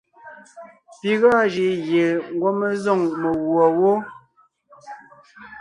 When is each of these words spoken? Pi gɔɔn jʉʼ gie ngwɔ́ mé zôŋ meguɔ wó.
Pi 0.99 1.09
gɔɔn 1.21 1.45
jʉʼ 1.53 1.73
gie 1.85 2.05
ngwɔ́ 2.33 2.51
mé 2.59 2.67
zôŋ 2.83 2.99
meguɔ 3.21 3.65
wó. 3.79 3.91